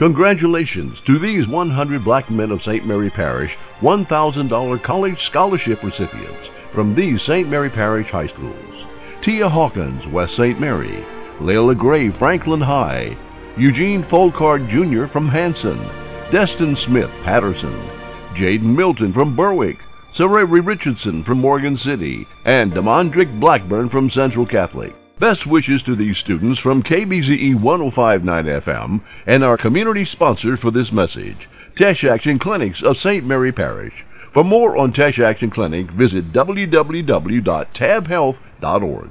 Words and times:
Congratulations 0.00 0.98
to 1.00 1.18
these 1.18 1.46
100 1.46 2.02
black 2.02 2.30
men 2.30 2.50
of 2.50 2.62
St. 2.62 2.86
Mary 2.86 3.10
Parish 3.10 3.58
$1,000 3.80 4.82
college 4.82 5.22
scholarship 5.22 5.82
recipients 5.82 6.48
from 6.72 6.94
these 6.94 7.22
St. 7.22 7.46
Mary 7.46 7.68
Parish 7.68 8.08
high 8.08 8.26
schools. 8.26 8.84
Tia 9.20 9.46
Hawkins, 9.46 10.06
West 10.06 10.36
St. 10.36 10.58
Mary. 10.58 11.04
Layla 11.38 11.76
Gray, 11.76 12.08
Franklin 12.08 12.62
High. 12.62 13.14
Eugene 13.58 14.02
Foulcard 14.02 14.70
Jr. 14.70 15.06
from 15.06 15.28
Hanson. 15.28 15.78
Destin 16.30 16.76
Smith, 16.76 17.10
Patterson. 17.22 17.78
Jayden 18.32 18.74
Milton 18.74 19.12
from 19.12 19.36
Berwick. 19.36 19.80
Sarai 20.12 20.44
Richardson 20.44 21.22
from 21.22 21.38
Morgan 21.38 21.76
City. 21.76 22.26
And 22.44 22.72
Damondrick 22.72 23.38
Blackburn 23.38 23.88
from 23.88 24.10
Central 24.10 24.44
Catholic. 24.44 24.92
Best 25.20 25.46
wishes 25.46 25.82
to 25.82 25.94
these 25.94 26.18
students 26.18 26.58
from 26.58 26.82
KBZE 26.82 27.60
1059 27.60 28.44
FM 28.46 29.00
and 29.26 29.44
our 29.44 29.58
community 29.58 30.04
sponsor 30.04 30.56
for 30.56 30.70
this 30.70 30.90
message, 30.90 31.48
Teche 31.76 32.04
Action 32.04 32.38
Clinics 32.38 32.82
of 32.82 32.96
St. 32.96 33.24
Mary 33.24 33.52
Parish. 33.52 34.04
For 34.32 34.42
more 34.42 34.76
on 34.76 34.92
Teche 34.92 35.20
Action 35.20 35.50
Clinic, 35.50 35.90
visit 35.90 36.32
www.tabhealth.org. 36.32 39.10